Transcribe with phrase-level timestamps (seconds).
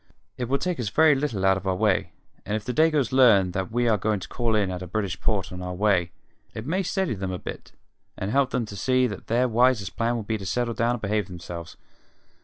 [0.35, 2.11] It will take us very little out of our way,
[2.43, 5.21] and if the Dagoes learn that we are going to call in at a British
[5.21, 6.11] port on our way,
[6.55, 7.73] it may steady them a bit
[8.17, 11.01] and help them to see that their wisest plan will be to settle down and
[11.03, 11.77] behave themselves.